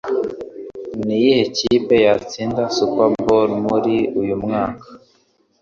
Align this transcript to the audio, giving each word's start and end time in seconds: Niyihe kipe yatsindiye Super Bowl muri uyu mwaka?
Niyihe 1.05 1.41
kipe 1.55 1.95
yatsindiye 2.07 2.69
Super 2.75 3.09
Bowl 3.23 3.49
muri 3.67 3.95
uyu 4.21 4.35
mwaka? 4.43 4.87